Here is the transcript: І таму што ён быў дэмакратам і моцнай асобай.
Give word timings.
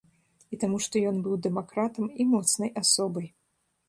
І 0.55 0.57
таму 0.61 0.77
што 0.85 1.03
ён 1.09 1.19
быў 1.27 1.35
дэмакратам 1.47 2.07
і 2.25 2.27
моцнай 2.33 2.73
асобай. 2.81 3.27